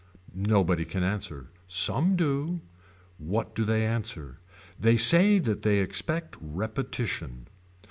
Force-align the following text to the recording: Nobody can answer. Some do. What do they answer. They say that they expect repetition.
Nobody 0.33 0.83
can 0.83 1.03
answer. 1.03 1.51
Some 1.67 2.15
do. 2.15 2.61
What 3.19 3.53
do 3.53 3.63
they 3.63 3.85
answer. 3.85 4.39
They 4.79 4.97
say 4.97 5.37
that 5.37 5.61
they 5.61 5.77
expect 5.79 6.37
repetition. 6.41 7.45